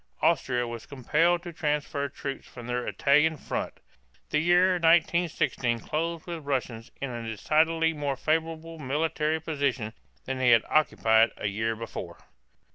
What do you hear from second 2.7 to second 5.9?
Italian front. The year 1916